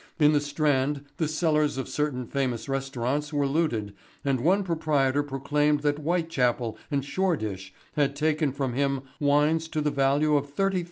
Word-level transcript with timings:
In 0.19 0.31
the 0.33 0.41
Strand 0.41 1.05
the 1.17 1.27
cellars 1.27 1.77
of 1.77 1.87
certain 1.87 2.25
famous 2.25 2.67
restaurants 2.67 3.31
were 3.31 3.45
looted 3.45 3.93
and 4.25 4.39
one 4.41 4.63
proprietor 4.63 5.21
proclaimed 5.21 5.81
that 5.81 5.99
Whitechapel 5.99 6.75
and 6.89 7.05
Shoreditch 7.05 7.71
had 7.93 8.15
taken 8.15 8.51
from 8.51 8.73
him 8.73 9.01
wines 9.19 9.67
to 9.67 9.79
the 9.79 9.91
value 9.91 10.35
of 10.37 10.55
£30,000. 10.55 10.79